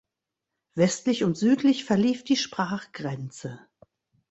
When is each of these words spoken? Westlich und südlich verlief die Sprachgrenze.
Westlich 0.73 1.23
und 1.23 1.37
südlich 1.37 1.85
verlief 1.85 2.23
die 2.23 2.35
Sprachgrenze. 2.35 3.59